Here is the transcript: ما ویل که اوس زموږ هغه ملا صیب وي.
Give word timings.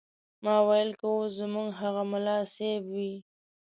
ما 0.43 0.55
ویل 0.67 0.91
که 0.99 1.05
اوس 1.13 1.31
زموږ 1.41 1.69
هغه 1.81 2.03
ملا 2.11 2.37
صیب 2.53 2.83
وي. 2.93 3.13